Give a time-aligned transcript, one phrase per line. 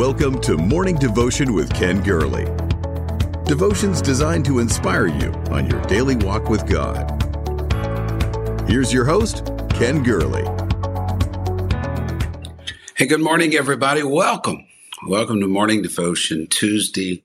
[0.00, 2.46] Welcome to Morning Devotion with Ken Gurley.
[3.44, 7.06] Devotions designed to inspire you on your daily walk with God.
[8.66, 10.44] Here's your host, Ken Gurley.
[12.96, 14.02] Hey, good morning, everybody.
[14.02, 14.66] Welcome.
[15.06, 17.22] Welcome to Morning Devotion, Tuesday,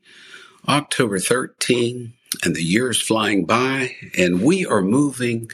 [0.68, 2.12] October 13,
[2.44, 5.50] and the year is flying by, and we are moving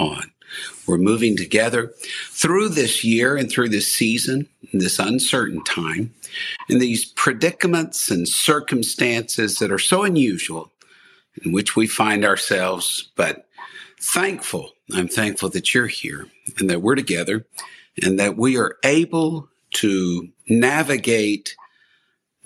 [0.00, 0.32] on.
[0.86, 1.92] We're moving together
[2.30, 6.14] through this year and through this season, this uncertain time,
[6.68, 10.72] and these predicaments and circumstances that are so unusual
[11.44, 13.46] in which we find ourselves, but
[14.00, 14.70] thankful.
[14.94, 16.26] I'm thankful that you're here
[16.58, 17.46] and that we're together
[18.02, 21.56] and that we are able to navigate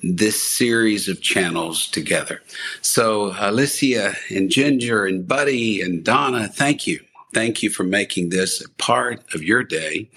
[0.02, 2.40] this series of channels together.
[2.80, 7.00] So, Alicia and Ginger and Buddy and Donna, thank you
[7.32, 10.10] Thank you for making this a part of your day.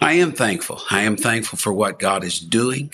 [0.00, 0.80] I am thankful.
[0.90, 2.92] I am thankful for what God is doing.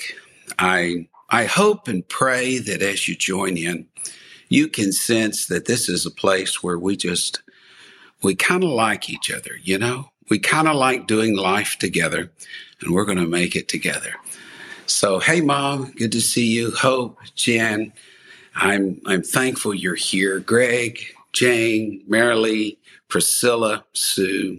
[0.58, 3.86] I, I hope and pray that as you join in,
[4.48, 7.42] you can sense that this is a place where we just,
[8.22, 10.10] we kind of like each other, you know?
[10.28, 12.30] We kind of like doing life together
[12.80, 14.14] and we're going to make it together.
[14.86, 16.70] So, hey, mom, good to see you.
[16.72, 17.92] Hope, Jen,
[18.54, 20.38] I'm, I'm thankful you're here.
[20.40, 21.00] Greg,
[21.36, 24.58] Jane, Marilee, Priscilla, Sue.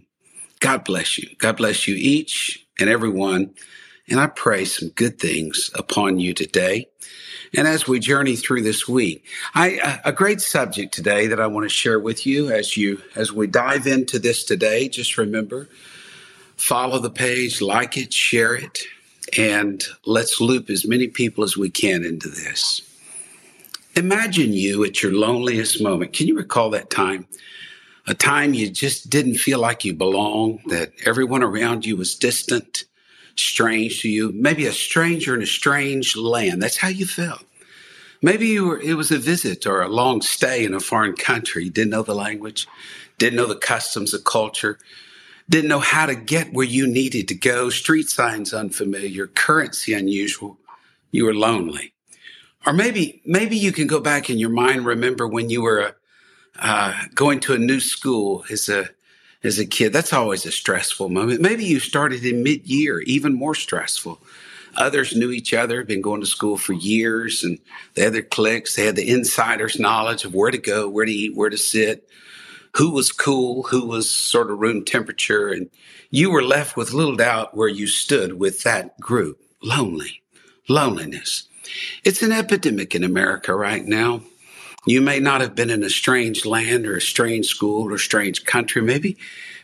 [0.59, 1.27] God bless you.
[1.39, 3.55] God bless you each and every one.
[4.07, 6.87] And I pray some good things upon you today.
[7.55, 11.47] And as we journey through this week, I, uh, a great subject today that I
[11.47, 15.69] want to share with you as you, as we dive into this today, just remember,
[16.57, 18.81] follow the page, like it, share it,
[19.35, 22.86] and let's loop as many people as we can into this.
[23.97, 26.13] Imagine you at your loneliest moment.
[26.13, 27.27] Can you recall that time?
[28.07, 32.85] a time you just didn't feel like you belonged, that everyone around you was distant,
[33.35, 36.63] strange to you, maybe a stranger in a strange land.
[36.63, 37.43] That's how you felt.
[38.21, 41.65] Maybe you were, it was a visit or a long stay in a foreign country.
[41.65, 42.65] You didn't know the language,
[43.17, 44.79] didn't know the customs, the culture,
[45.49, 47.69] didn't know how to get where you needed to go.
[47.69, 50.57] Street signs unfamiliar, currency unusual.
[51.11, 51.93] You were lonely.
[52.65, 55.95] Or maybe, maybe you can go back in your mind, remember when you were
[56.59, 58.89] uh, going to a new school as a
[59.43, 59.93] as a kid.
[59.93, 61.41] That's always a stressful moment.
[61.41, 64.19] Maybe you started in mid year, even more stressful.
[64.75, 67.57] Others knew each other, been going to school for years, and
[67.93, 68.75] they had their cliques.
[68.75, 72.07] They had the insider's knowledge of where to go, where to eat, where to sit,
[72.75, 75.69] who was cool, who was sort of room temperature, and
[76.11, 79.39] you were left with little doubt where you stood with that group.
[79.63, 80.21] Lonely,
[80.69, 81.47] loneliness.
[82.03, 84.21] It's an epidemic in America right now.
[84.85, 88.45] You may not have been in a strange land or a strange school or strange
[88.45, 88.81] country.
[88.81, 89.17] Maybe,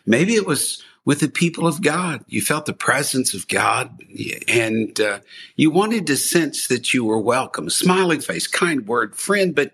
[0.06, 2.24] maybe it was with the people of God.
[2.28, 4.00] You felt the presence of God
[4.48, 5.20] and uh,
[5.56, 7.70] you wanted to sense that you were welcome.
[7.70, 9.72] Smiling face, kind word, friend, but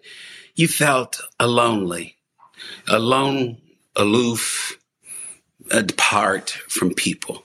[0.56, 2.18] you felt a lonely,
[2.88, 3.58] alone,
[3.96, 4.78] aloof,
[5.72, 7.44] apart from people.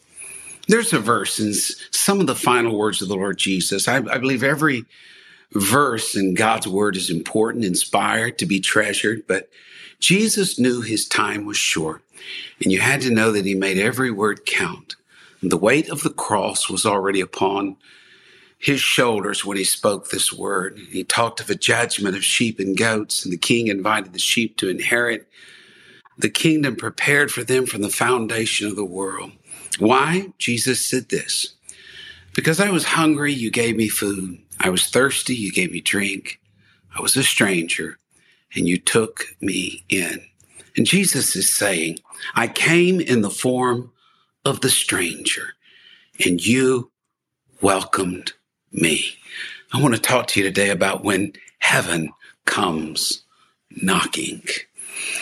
[0.66, 1.52] There's a verse in
[1.90, 3.86] some of the final words of the Lord Jesus.
[3.86, 4.84] I, I believe every
[5.52, 9.48] verse in God's word is important, inspired, to be treasured, but
[10.00, 12.02] Jesus knew his time was short,
[12.62, 14.96] and you had to know that he made every word count.
[15.42, 17.76] The weight of the cross was already upon
[18.58, 20.78] his shoulders when he spoke this word.
[20.90, 24.56] He talked of a judgment of sheep and goats, and the king invited the sheep
[24.56, 25.28] to inherit
[26.16, 29.32] the kingdom prepared for them from the foundation of the world.
[29.78, 30.32] Why?
[30.38, 31.54] Jesus said this
[32.34, 34.38] Because I was hungry, you gave me food.
[34.60, 36.40] I was thirsty, you gave me drink.
[36.96, 37.98] I was a stranger,
[38.54, 40.20] and you took me in.
[40.76, 41.98] And Jesus is saying,
[42.34, 43.92] I came in the form
[44.44, 45.54] of the stranger,
[46.24, 46.90] and you
[47.60, 48.32] welcomed
[48.72, 49.04] me.
[49.72, 52.12] I want to talk to you today about when heaven
[52.44, 53.22] comes
[53.82, 54.42] knocking.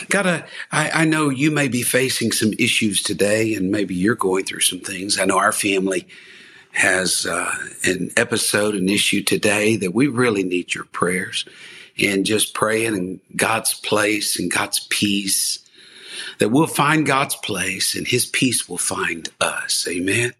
[0.09, 4.45] Gotta, I, I know you may be facing some issues today, and maybe you're going
[4.45, 5.19] through some things.
[5.19, 6.07] I know our family
[6.73, 7.51] has uh,
[7.85, 11.45] an episode, an issue today that we really need your prayers
[11.99, 15.59] and just praying in God's place and God's peace.
[16.39, 19.87] That we'll find God's place and His peace will find us.
[19.87, 20.33] Amen.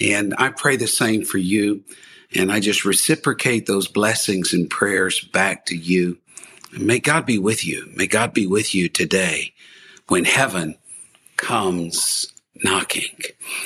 [0.00, 1.82] And I pray the same for you.
[2.34, 6.18] And I just reciprocate those blessings and prayers back to you.
[6.78, 7.90] May God be with you.
[7.96, 9.52] May God be with you today
[10.08, 10.76] when heaven
[11.36, 12.32] comes
[12.62, 13.16] knocking.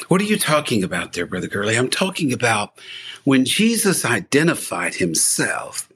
[0.09, 1.77] What are you talking about there, Brother Gurley?
[1.77, 2.79] I'm talking about
[3.25, 5.89] when Jesus identified himself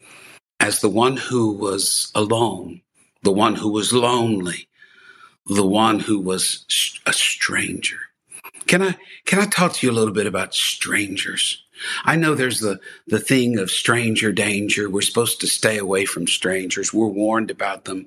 [0.61, 2.83] as the one who was alone,
[3.23, 4.69] the one who was lonely,
[5.47, 6.67] the one who was
[7.07, 7.99] a stranger.
[8.67, 11.65] Can I can I talk to you a little bit about strangers?
[12.05, 14.89] I know there's the, the thing of stranger danger.
[14.89, 16.93] We're supposed to stay away from strangers.
[16.93, 18.07] We're warned about them.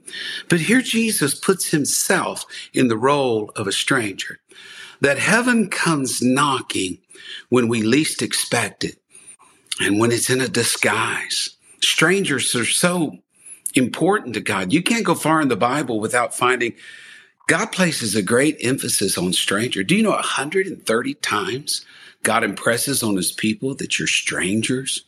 [0.49, 4.39] But here Jesus puts himself in the role of a stranger.
[4.99, 6.99] That heaven comes knocking
[7.49, 8.97] when we least expect it
[9.79, 11.55] and when it's in a disguise.
[11.81, 13.17] Strangers are so
[13.73, 14.73] important to God.
[14.73, 16.73] You can't go far in the Bible without finding
[17.51, 19.83] God places a great emphasis on stranger.
[19.83, 21.83] Do you know 130 times
[22.23, 25.03] God impresses on his people that you're strangers?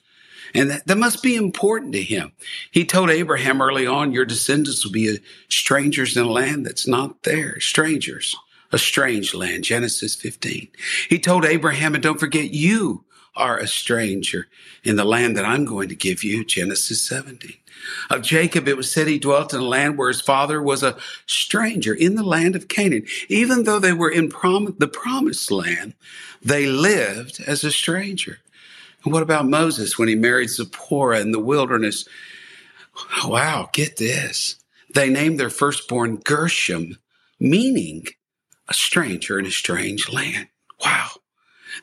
[0.54, 2.34] And that, that must be important to him.
[2.70, 7.24] He told Abraham early on, your descendants will be strangers in a land that's not
[7.24, 7.62] there.
[7.62, 8.36] Strangers,
[8.74, 10.68] a strange land, Genesis 15.
[11.08, 13.06] He told Abraham, and don't forget, you
[13.36, 14.48] are a stranger
[14.84, 17.54] in the land that I'm going to give you, Genesis 17.
[18.10, 20.98] Of Jacob, it was said he dwelt in a land where his father was a
[21.26, 23.06] stranger in the land of Canaan.
[23.28, 25.94] Even though they were in prom- the promised land,
[26.42, 28.40] they lived as a stranger.
[29.04, 32.08] And what about Moses when he married Zipporah in the wilderness?
[33.26, 34.58] Wow, get this.
[34.94, 36.98] They named their firstborn Gershom,
[37.40, 38.08] meaning
[38.70, 40.48] a stranger in a strange land.
[40.84, 41.10] Wow.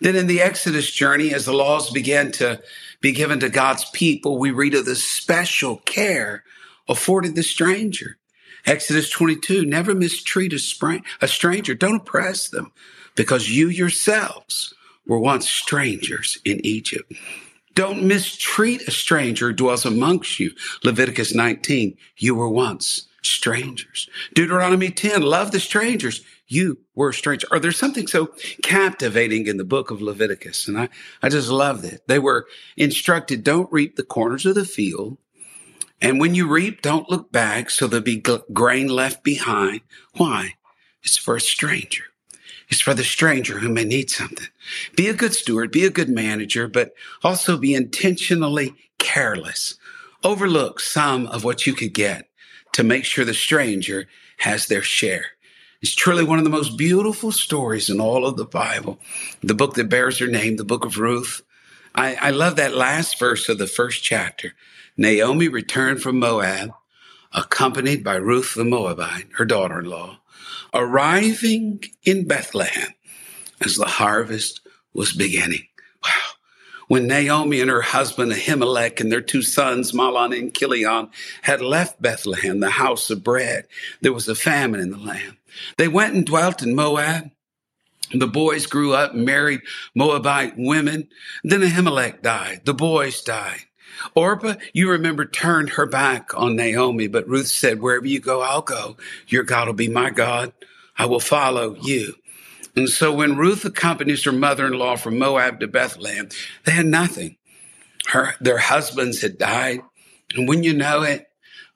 [0.00, 2.62] Then in the Exodus journey, as the laws began to
[3.00, 6.44] be given to God's people, we read of the special care
[6.88, 8.16] afforded the stranger.
[8.66, 11.74] Exodus 22, never mistreat a, a stranger.
[11.74, 12.72] Don't oppress them
[13.14, 14.74] because you yourselves
[15.06, 17.12] were once strangers in Egypt.
[17.74, 20.52] Don't mistreat a stranger who dwells amongst you.
[20.84, 24.08] Leviticus 19, you were once strangers.
[24.34, 26.22] Deuteronomy 10, love the strangers.
[26.50, 27.46] You were a stranger.
[27.52, 30.66] Or there's something so captivating in the book of Leviticus.
[30.66, 30.88] And I,
[31.22, 32.02] I just loved it.
[32.08, 35.16] They were instructed, don't reap the corners of the field.
[36.02, 39.82] And when you reap, don't look back so there'll be grain left behind.
[40.16, 40.54] Why?
[41.04, 42.04] It's for a stranger.
[42.68, 44.48] It's for the stranger who may need something.
[44.96, 49.76] Be a good steward, be a good manager, but also be intentionally careless.
[50.24, 52.28] Overlook some of what you could get
[52.72, 54.08] to make sure the stranger
[54.38, 55.26] has their share.
[55.82, 58.98] It's truly one of the most beautiful stories in all of the Bible.
[59.42, 61.40] The book that bears her name, the book of Ruth.
[61.94, 64.52] I, I love that last verse of the first chapter.
[64.98, 66.74] Naomi returned from Moab,
[67.32, 70.18] accompanied by Ruth the Moabite, her daughter in law,
[70.74, 72.92] arriving in Bethlehem
[73.62, 74.60] as the harvest
[74.92, 75.66] was beginning.
[76.04, 76.10] Wow.
[76.88, 81.08] When Naomi and her husband Ahimelech and their two sons, Mahlon and Chilion,
[81.40, 83.66] had left Bethlehem, the house of bread,
[84.02, 85.36] there was a famine in the land.
[85.76, 87.30] They went and dwelt in Moab.
[88.12, 89.60] The boys grew up and married
[89.94, 91.08] Moabite women.
[91.44, 92.62] Then Ahimelech died.
[92.64, 93.60] The boys died.
[94.14, 98.62] Orpah, you remember, turned her back on Naomi, but Ruth said, Wherever you go, I'll
[98.62, 98.96] go.
[99.28, 100.52] Your God will be my God.
[100.96, 102.14] I will follow you.
[102.76, 106.28] And so when Ruth accompanies her mother-in-law from Moab to Bethlehem,
[106.64, 107.36] they had nothing.
[108.06, 109.80] Her, their husbands had died.
[110.34, 111.29] And when you know it,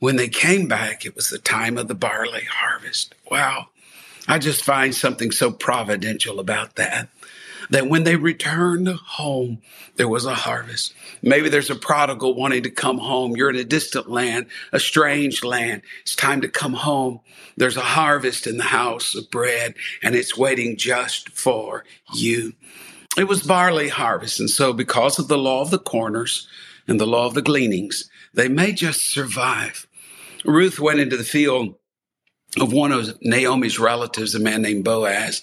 [0.05, 3.15] when they came back, it was the time of the barley harvest.
[3.31, 3.69] Wow.
[4.29, 7.09] I just find something so providential about that.
[7.71, 9.63] That when they returned home,
[9.97, 10.93] there was a harvest.
[11.23, 13.35] Maybe there's a prodigal wanting to come home.
[13.35, 15.81] You're in a distant land, a strange land.
[16.03, 17.21] It's time to come home.
[17.57, 19.73] There's a harvest in the house of bread
[20.03, 22.53] and it's waiting just for you.
[23.17, 24.39] It was barley harvest.
[24.39, 26.47] And so because of the law of the corners
[26.87, 29.87] and the law of the gleanings, they may just survive.
[30.45, 31.75] Ruth went into the field
[32.61, 35.43] of one of Naomi's relatives, a man named Boaz,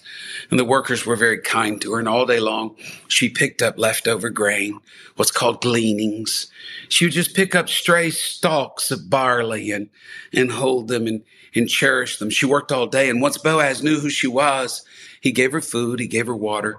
[0.50, 1.98] and the workers were very kind to her.
[1.98, 2.76] And all day long,
[3.08, 4.80] she picked up leftover grain,
[5.16, 6.50] what's called gleanings.
[6.88, 9.90] She would just pick up stray stalks of barley and,
[10.32, 11.22] and hold them and,
[11.54, 12.30] and cherish them.
[12.30, 13.10] She worked all day.
[13.10, 14.82] And once Boaz knew who she was,
[15.20, 16.78] he gave her food, he gave her water.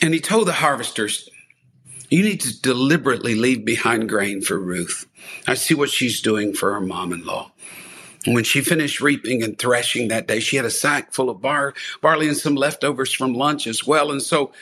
[0.00, 1.28] And he told the harvesters,
[2.10, 5.06] you need to deliberately leave behind grain for Ruth.
[5.46, 7.52] I see what she's doing for her mom in law.
[8.26, 11.74] When she finished reaping and threshing that day, she had a sack full of bar,
[12.00, 14.10] barley and some leftovers from lunch as well.
[14.10, 14.52] And so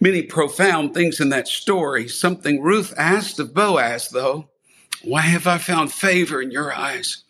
[0.00, 2.08] many profound things in that story.
[2.08, 4.48] Something Ruth asked of Boaz, though,
[5.02, 7.24] why have I found favor in your eyes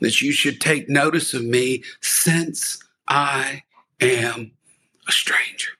[0.00, 3.64] that you should take notice of me since I
[4.00, 4.52] am
[5.06, 5.77] a stranger?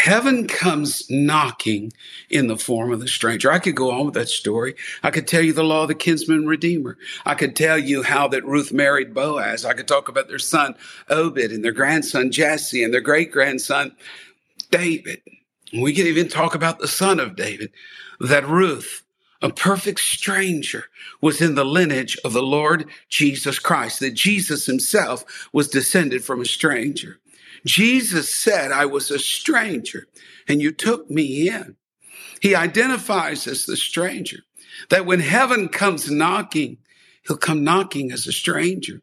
[0.00, 1.92] Heaven comes knocking
[2.30, 3.52] in the form of the stranger.
[3.52, 4.74] I could go on with that story.
[5.02, 6.96] I could tell you the law of the kinsman redeemer.
[7.26, 9.66] I could tell you how that Ruth married Boaz.
[9.66, 10.74] I could talk about their son
[11.10, 13.94] Obed and their grandson Jesse and their great grandson
[14.70, 15.20] David.
[15.74, 17.70] We could even talk about the son of David,
[18.20, 19.02] that Ruth,
[19.42, 20.86] a perfect stranger,
[21.20, 26.40] was in the lineage of the Lord Jesus Christ, that Jesus himself was descended from
[26.40, 27.18] a stranger.
[27.64, 30.06] Jesus said, I was a stranger
[30.48, 31.76] and you took me in.
[32.40, 34.38] He identifies as the stranger.
[34.88, 36.78] That when heaven comes knocking,
[37.26, 39.02] he'll come knocking as a stranger.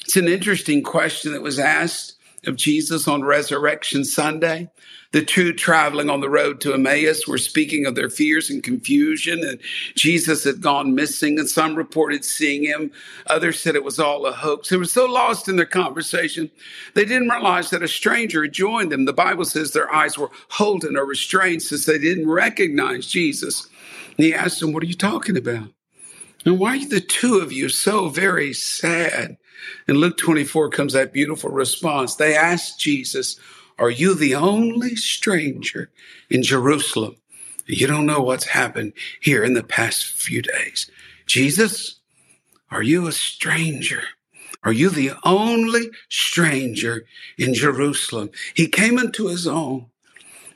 [0.00, 4.70] It's an interesting question that was asked of Jesus on Resurrection Sunday.
[5.12, 9.42] The two traveling on the road to Emmaus were speaking of their fears and confusion,
[9.44, 9.58] and
[9.94, 12.90] Jesus had gone missing, and some reported seeing him.
[13.28, 14.68] Others said it was all a hoax.
[14.68, 16.50] They were so lost in their conversation,
[16.94, 19.04] they didn't realize that a stranger had joined them.
[19.04, 23.68] The Bible says their eyes were holden or restrained since they didn't recognize Jesus.
[24.16, 25.68] And he asked them, What are you talking about?
[26.44, 29.36] And why are the two of you so very sad?
[29.88, 32.14] In Luke 24 comes that beautiful response.
[32.14, 33.38] They asked Jesus,
[33.78, 35.90] Are you the only stranger
[36.30, 37.16] in Jerusalem?
[37.66, 40.90] You don't know what's happened here in the past few days.
[41.26, 42.00] Jesus,
[42.70, 44.02] are you a stranger?
[44.62, 47.06] Are you the only stranger
[47.38, 48.30] in Jerusalem?
[48.54, 49.86] He came into his own,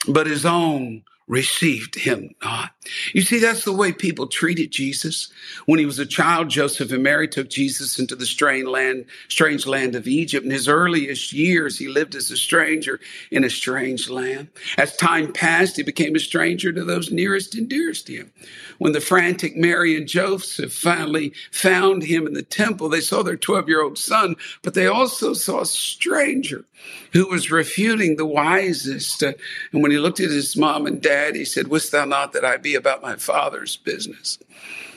[0.09, 2.73] but his own received him not.
[3.15, 5.33] You see, that's the way people treated Jesus.
[5.65, 9.65] When he was a child, Joseph and Mary took Jesus into the strange land, strange
[9.65, 10.45] land of Egypt.
[10.45, 12.99] In his earliest years, he lived as a stranger
[13.31, 14.49] in a strange land.
[14.77, 18.33] As time passed, he became a stranger to those nearest and dearest to him.
[18.79, 23.37] When the frantic Mary and Joseph finally found him in the temple, they saw their
[23.37, 26.65] 12 year old son, but they also saw a stranger
[27.13, 29.23] who was refuting the wisest.
[29.23, 29.37] and
[29.73, 32.45] when he looked at his mom and dad, dad, he said, Wist thou not that
[32.45, 34.39] I be about my father's business?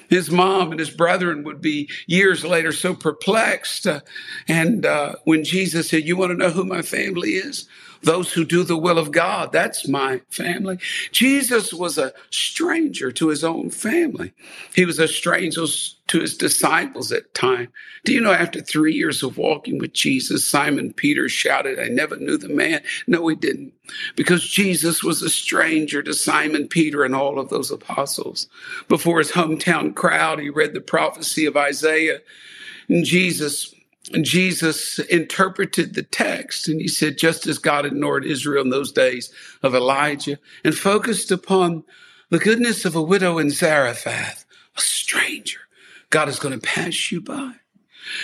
[0.09, 3.87] His mom and his brethren would be years later so perplexed.
[3.87, 4.01] Uh,
[4.47, 7.67] and uh, when Jesus said, You want to know who my family is?
[8.03, 9.51] Those who do the will of God.
[9.51, 10.77] That's my family.
[11.11, 14.33] Jesus was a stranger to his own family.
[14.75, 15.65] He was a stranger
[16.07, 17.69] to his disciples at time.
[18.03, 22.17] Do you know after three years of walking with Jesus, Simon Peter shouted, I never
[22.17, 22.81] knew the man.
[23.07, 23.73] No, he didn't.
[24.15, 28.47] Because Jesus was a stranger to Simon Peter and all of those apostles.
[28.89, 32.19] Before his hometown crowd, he read the prophecy of Isaiah.
[32.89, 33.73] And Jesus
[34.11, 39.33] Jesus interpreted the text and he said, just as God ignored Israel in those days
[39.61, 41.83] of Elijah and focused upon
[42.29, 44.45] the goodness of a widow in Zarephath,
[44.75, 45.61] a stranger,
[46.09, 47.53] God is going to pass you by.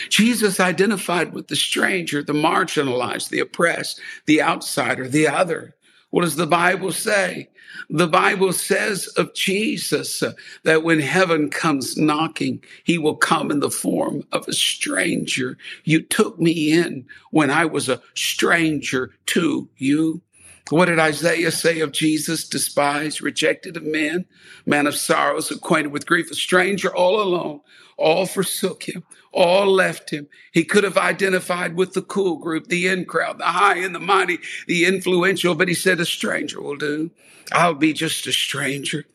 [0.10, 5.76] Jesus identified with the stranger, the marginalized, the oppressed, the outsider, the other.
[6.12, 7.50] What does the Bible say?
[7.90, 10.24] The Bible says of Jesus
[10.64, 15.58] that when heaven comes knocking, he will come in the form of a stranger.
[15.84, 20.22] You took me in when I was a stranger to you.
[20.70, 22.48] What did Isaiah say of Jesus?
[22.48, 24.26] Despised, rejected of men,
[24.66, 27.62] man of sorrows, acquainted with grief, a stranger all alone.
[27.98, 29.04] All forsook him.
[29.34, 30.28] All left him.
[30.52, 34.00] He could have identified with the cool group, the in crowd, the high and the
[34.00, 37.12] mighty, the influential, but he said, a stranger will do.
[37.52, 39.06] I'll be just a stranger.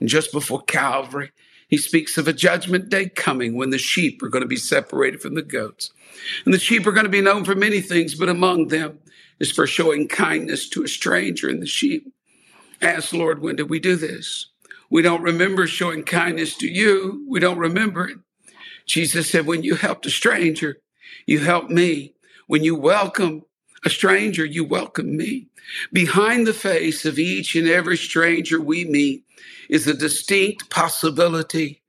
[0.00, 1.30] And just before Calvary,
[1.68, 5.22] he speaks of a judgment day coming when the sheep are going to be separated
[5.22, 5.90] from the goats.
[6.44, 8.98] And the sheep are going to be known for many things, but among them
[9.40, 12.12] is for showing kindness to a stranger and the sheep.
[12.80, 14.46] Ask Lord, when did we do this?
[14.90, 17.24] We don't remember showing kindness to you.
[17.28, 18.18] We don't remember it.
[18.86, 20.78] Jesus said, when you helped a stranger,
[21.26, 22.14] you helped me.
[22.46, 23.42] When you welcome
[23.84, 25.48] a stranger, you welcome me.
[25.92, 29.24] Behind the face of each and every stranger we meet
[29.70, 31.82] is a distinct possibility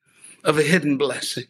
[0.44, 1.46] of a hidden blessing.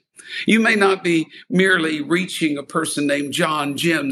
[0.46, 4.12] You may not be merely reaching a person named John, Jim,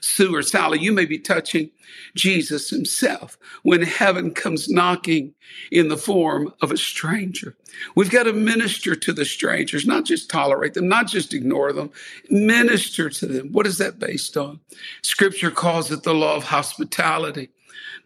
[0.00, 0.80] Sue, or Sally.
[0.80, 1.70] You may be touching
[2.14, 5.34] Jesus himself when heaven comes knocking
[5.70, 7.56] in the form of a stranger.
[7.94, 11.90] We've got to minister to the strangers, not just tolerate them, not just ignore them,
[12.30, 13.52] minister to them.
[13.52, 14.60] What is that based on?
[15.02, 17.50] Scripture calls it the law of hospitality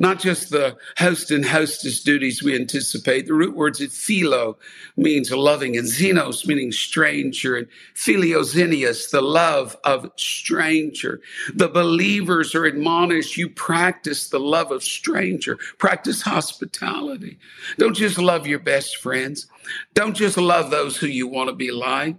[0.01, 3.27] not just the host and hostess duties we anticipate.
[3.27, 4.57] The root words is philo
[4.97, 11.21] means loving and xenos meaning stranger and philoxenia, the love of stranger.
[11.55, 17.39] The believers are admonished you practice the love of stranger, practice hospitality.
[17.79, 19.47] Don't just love your best friends.
[19.93, 22.17] Don't just love those who you want to be like.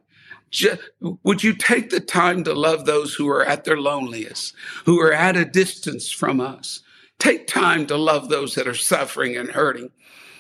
[0.51, 4.53] Just, would you take the time to love those who are at their loneliest,
[4.85, 6.81] who are at a distance from us,
[7.22, 9.92] Take time to love those that are suffering and hurting.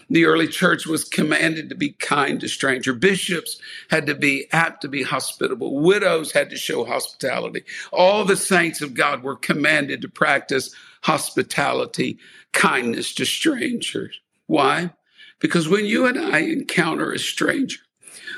[0.09, 2.91] The early church was commanded to be kind to stranger.
[2.91, 3.59] Bishops
[3.91, 5.79] had to be apt to be hospitable.
[5.79, 7.65] Widows had to show hospitality.
[7.93, 10.73] All the saints of God were commanded to practice
[11.03, 12.17] hospitality,
[12.51, 14.19] kindness to strangers.
[14.47, 14.89] Why?
[15.37, 17.81] Because when you and I encounter a stranger,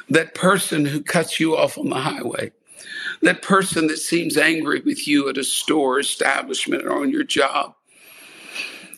[0.09, 2.51] that person who cuts you off on the highway,
[3.21, 7.75] that person that seems angry with you at a store, establishment, or on your job,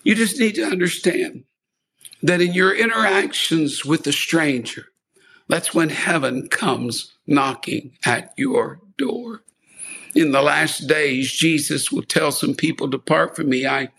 [0.06, 1.44] you just need to understand
[2.22, 4.86] that in your interactions with the stranger,
[5.50, 9.42] that's when heaven comes knocking at your door.
[10.14, 13.68] In the last days, Jesus will tell some people, Depart from me.
[13.68, 13.90] I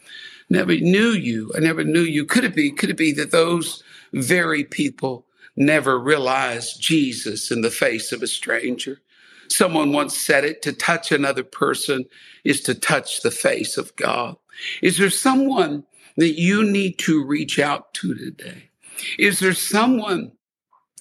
[0.49, 1.53] never knew you.
[1.57, 2.25] I never knew you.
[2.25, 2.71] Could it be?
[2.71, 3.83] Could it be that those
[4.13, 9.01] very people never realized Jesus in the face of a stranger?
[9.49, 12.05] Someone once said it to touch another person
[12.45, 14.37] is to touch the face of God.
[14.83, 15.85] Is there someone
[16.17, 18.71] that you need to reach out to today?
[19.19, 20.33] Is there someone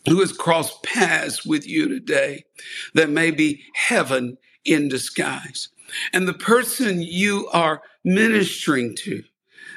[0.07, 2.45] who has crossed paths with you today
[2.93, 5.69] that may be heaven in disguise?
[6.13, 9.23] And the person you are ministering to,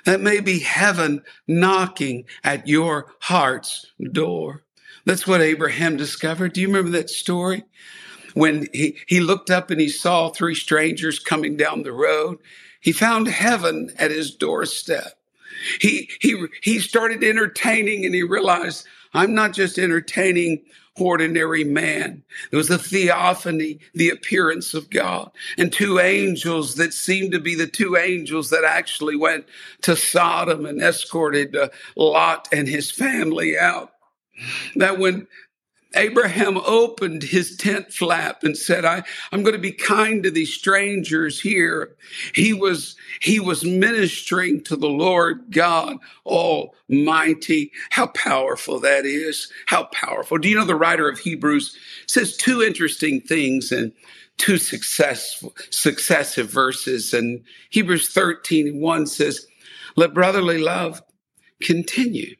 [0.04, 4.62] that may be heaven knocking at your heart's door.
[5.04, 6.52] That's what Abraham discovered.
[6.52, 7.64] Do you remember that story?
[8.35, 12.38] When he, he looked up and he saw three strangers coming down the road,
[12.80, 15.18] he found heaven at his doorstep.
[15.81, 20.62] He, he, he started entertaining and he realized I'm not just entertaining
[21.00, 22.23] ordinary man.
[22.50, 27.55] There was a theophany, the appearance of God, and two angels that seemed to be
[27.55, 29.47] the two angels that actually went
[29.83, 33.93] to Sodom and escorted uh, Lot and his family out.
[34.77, 35.27] That when
[35.95, 39.02] Abraham opened his tent flap and said, I,
[39.33, 41.97] I'm going to be kind to these strangers here.
[42.35, 47.73] He was, he was ministering to the Lord God Almighty.
[47.90, 49.50] How powerful that is.
[49.66, 50.38] How powerful.
[50.38, 51.76] Do you know the writer of Hebrews
[52.07, 53.92] says two interesting things in
[54.38, 57.12] two successful, successive verses.
[57.12, 59.47] And Hebrews 13 1 says,
[59.97, 61.02] let brotherly love
[61.61, 62.37] continue.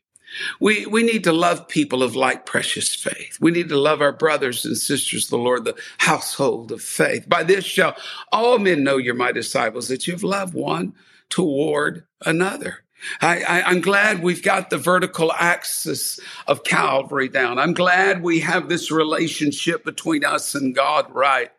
[0.61, 3.39] We, we need to love people of like precious faith.
[3.41, 7.29] We need to love our brothers and sisters, the Lord, the household of faith.
[7.29, 7.97] By this shall
[8.33, 10.95] all men know you're my disciples, that you've loved one
[11.29, 12.85] toward another.
[13.21, 17.59] I, am glad we've got the vertical axis of Calvary down.
[17.59, 21.51] I'm glad we have this relationship between us and God right.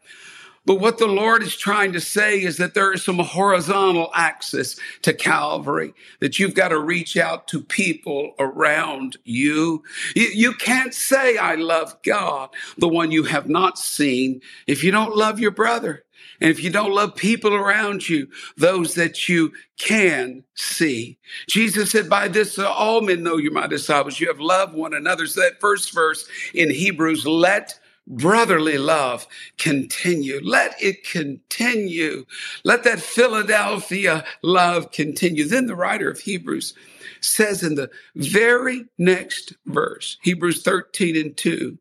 [0.70, 4.76] But what the Lord is trying to say is that there is some horizontal axis
[5.02, 9.82] to Calvary, that you've got to reach out to people around you.
[10.14, 15.16] You can't say, I love God, the one you have not seen, if you don't
[15.16, 16.04] love your brother.
[16.40, 21.18] And if you don't love people around you, those that you can see.
[21.48, 24.20] Jesus said, by this all men know you're my disciples.
[24.20, 25.26] You have loved one another.
[25.26, 30.40] So that first verse in Hebrews, let brotherly love continue.
[30.44, 32.26] Let it continue.
[32.64, 35.46] Let that Philadelphia love continue.
[35.46, 36.74] Then the writer of Hebrews
[37.22, 41.78] says in the very next verse, Hebrews 13 and 2,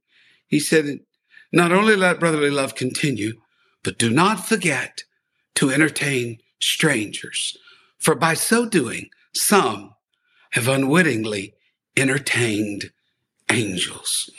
[0.46, 1.00] he said,
[1.52, 3.40] not only let brotherly love continue,
[3.82, 5.04] but do not forget
[5.54, 7.56] to entertain strangers.
[7.98, 9.94] For by so doing, some
[10.52, 11.54] have unwittingly
[11.96, 12.90] entertained
[13.50, 14.30] angels.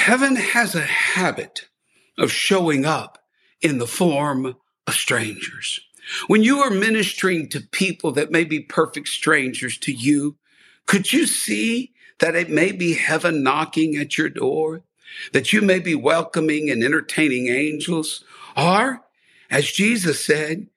[0.00, 1.68] Heaven has a habit
[2.16, 3.18] of showing up
[3.60, 5.78] in the form of strangers.
[6.26, 10.36] When you are ministering to people that may be perfect strangers to you,
[10.86, 14.84] could you see that it may be heaven knocking at your door?
[15.34, 18.24] That you may be welcoming and entertaining angels?
[18.56, 19.02] Or,
[19.50, 20.68] as Jesus said,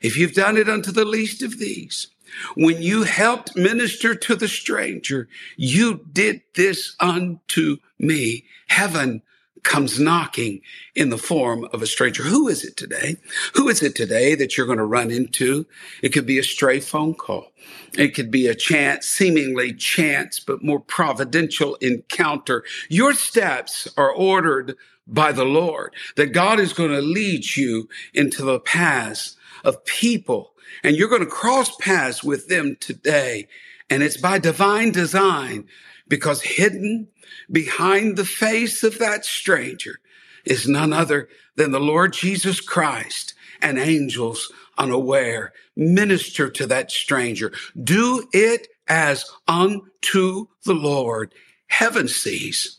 [0.00, 2.06] if you've done it unto the least of these,
[2.54, 8.44] when you helped minister to the stranger, you did this unto me.
[8.68, 9.22] Heaven
[9.62, 10.60] comes knocking
[10.94, 12.22] in the form of a stranger.
[12.22, 13.16] Who is it today?
[13.54, 15.66] Who is it today that you're going to run into?
[16.02, 17.52] It could be a stray phone call.
[17.98, 22.64] It could be a chance, seemingly chance, but more providential encounter.
[22.88, 28.44] Your steps are ordered by the Lord, that God is going to lead you into
[28.44, 33.48] the paths of people and you're going to cross paths with them today.
[33.88, 35.66] And it's by divine design
[36.08, 37.08] because hidden
[37.50, 39.98] behind the face of that stranger
[40.44, 45.52] is none other than the Lord Jesus Christ and angels unaware.
[45.76, 47.52] Minister to that stranger.
[47.82, 51.34] Do it as unto the Lord.
[51.66, 52.78] Heaven sees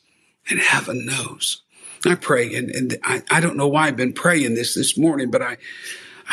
[0.50, 1.62] and heaven knows.
[2.06, 5.30] I pray, and, and I, I don't know why I've been praying this this morning,
[5.30, 5.58] but I,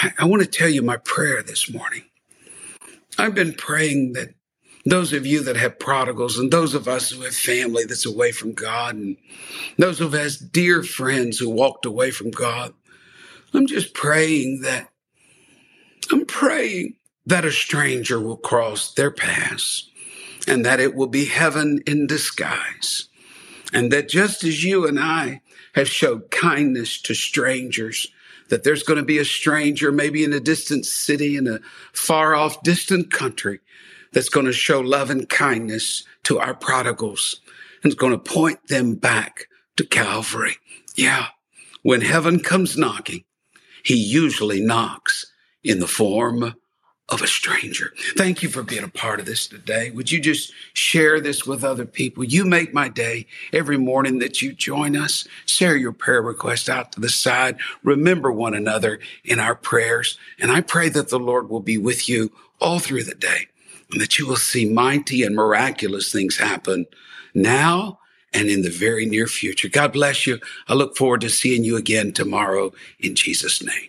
[0.01, 2.05] I, want to tell you my prayer this morning.
[3.19, 4.29] I've been praying that
[4.85, 8.31] those of you that have prodigals and those of us who have family that's away
[8.31, 9.17] from God and
[9.77, 12.73] those of us dear friends who walked away from God,
[13.53, 14.89] I'm just praying that
[16.11, 16.95] I'm praying
[17.27, 19.91] that a stranger will cross their paths
[20.47, 23.09] and that it will be heaven in disguise.
[23.73, 25.43] And that just as you and I
[25.75, 28.07] have showed kindness to strangers,
[28.49, 31.61] that there's going to be a stranger, maybe in a distant city, in a
[31.93, 33.61] far off distant country,
[34.13, 37.41] that's going to show love and kindness to our prodigals
[37.83, 40.57] and it's going to point them back to Calvary.
[40.97, 41.27] Yeah.
[41.83, 43.25] When heaven comes knocking,
[43.85, 45.27] he usually knocks
[45.63, 46.55] in the form
[47.09, 47.95] of a stranger.
[48.17, 49.91] Thank you for being a part of this today.
[49.91, 52.23] Would you just share this with other people?
[52.23, 55.27] You make my day every morning that you join us.
[55.47, 57.57] Share your prayer request out to the side.
[57.83, 60.19] Remember one another in our prayers.
[60.39, 63.47] And I pray that the Lord will be with you all through the day
[63.91, 66.87] and that you will see mighty and miraculous things happen
[67.35, 68.01] now
[68.35, 69.69] and in the very near future.
[69.69, 70.39] God bless you.
[70.67, 73.89] I look forward to seeing you again tomorrow in Jesus' name.